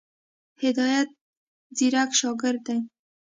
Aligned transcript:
هدایت 0.63 1.09
ځيرک 1.77 2.11
شاګرد 2.19 2.61
دی. 2.67 2.79